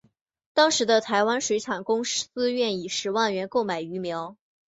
[0.55, 4.35] 当时的台湾水产公司愿以十万元购买鱼苗。